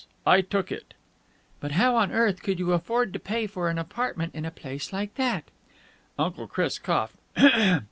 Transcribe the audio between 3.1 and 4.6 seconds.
to pay for an apartment in a